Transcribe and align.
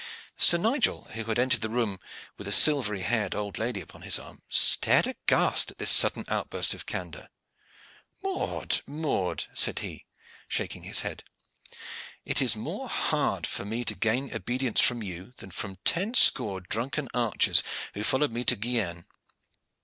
Sir 0.39 0.57
Nigel, 0.57 1.03
who 1.13 1.25
had 1.25 1.37
entered 1.37 1.61
the 1.61 1.69
room 1.69 1.99
with 2.35 2.47
a 2.47 2.51
silvery 2.51 3.03
haired 3.03 3.35
old 3.35 3.59
lady 3.59 3.81
upon 3.81 4.01
his 4.01 4.17
arm, 4.17 4.41
stared 4.49 5.05
aghast 5.05 5.69
at 5.69 5.77
this 5.77 5.91
sudden 5.91 6.25
outburst 6.27 6.73
of 6.73 6.87
candor. 6.87 7.29
"Maude, 8.23 8.81
Maude!" 8.87 9.45
said 9.53 9.77
he, 9.77 10.07
shaking 10.47 10.85
his 10.85 11.01
head, 11.01 11.23
"it 12.25 12.41
is 12.41 12.55
more 12.55 12.89
hard 12.89 13.45
for 13.45 13.63
me 13.63 13.85
to 13.85 13.93
gain 13.93 14.33
obedience 14.33 14.81
from 14.81 15.03
you 15.03 15.33
than 15.37 15.51
from 15.51 15.73
the 15.73 15.79
ten 15.85 16.15
score 16.15 16.59
drunken 16.61 17.07
archers 17.13 17.61
who 17.93 18.03
followed 18.03 18.31
me 18.31 18.43
to 18.43 18.55
Guienne. 18.55 19.05